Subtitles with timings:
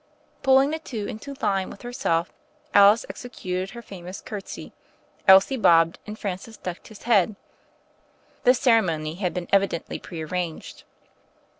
[0.41, 2.33] Pulling the two into line with herself
[2.73, 4.73] Alice executed her famous curtsy,
[5.27, 7.35] Elsie bobbed, and Francis ducked his head.
[8.43, 10.85] This ceremony had been evidently pre arranged.